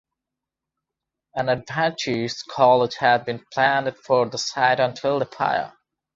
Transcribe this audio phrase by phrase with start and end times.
[1.35, 5.77] An Adventist college had been planned for the site until the fire.